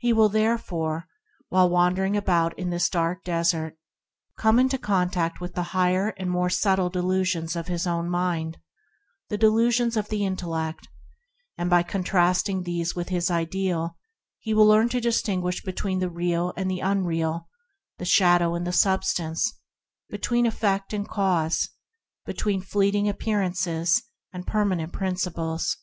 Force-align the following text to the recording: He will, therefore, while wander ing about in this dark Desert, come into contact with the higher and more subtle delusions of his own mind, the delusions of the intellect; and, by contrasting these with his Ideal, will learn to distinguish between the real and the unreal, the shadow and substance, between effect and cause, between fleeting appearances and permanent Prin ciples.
He 0.00 0.12
will, 0.12 0.28
therefore, 0.28 1.06
while 1.48 1.70
wander 1.70 2.04
ing 2.04 2.18
about 2.18 2.52
in 2.58 2.68
this 2.68 2.90
dark 2.90 3.24
Desert, 3.24 3.78
come 4.36 4.58
into 4.58 4.76
contact 4.76 5.40
with 5.40 5.54
the 5.54 5.62
higher 5.72 6.08
and 6.18 6.30
more 6.30 6.50
subtle 6.50 6.90
delusions 6.90 7.56
of 7.56 7.66
his 7.66 7.86
own 7.86 8.10
mind, 8.10 8.58
the 9.30 9.38
delusions 9.38 9.96
of 9.96 10.10
the 10.10 10.22
intellect; 10.22 10.90
and, 11.56 11.70
by 11.70 11.82
contrasting 11.82 12.64
these 12.64 12.94
with 12.94 13.08
his 13.08 13.30
Ideal, 13.30 13.96
will 14.46 14.66
learn 14.66 14.90
to 14.90 15.00
distinguish 15.00 15.62
between 15.62 16.00
the 16.00 16.10
real 16.10 16.52
and 16.54 16.70
the 16.70 16.80
unreal, 16.80 17.48
the 17.96 18.04
shadow 18.04 18.54
and 18.54 18.74
substance, 18.74 19.58
between 20.10 20.44
effect 20.44 20.92
and 20.92 21.08
cause, 21.08 21.70
between 22.26 22.60
fleeting 22.60 23.08
appearances 23.08 24.02
and 24.30 24.46
permanent 24.46 24.92
Prin 24.92 25.14
ciples. 25.14 25.74